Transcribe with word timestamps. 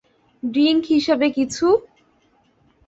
Drink 0.43 0.83
হিসেবে 0.93 1.27
কিছু? 1.37 1.65